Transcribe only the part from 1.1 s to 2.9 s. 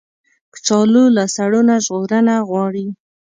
له سړو نه ژغورنه غواړي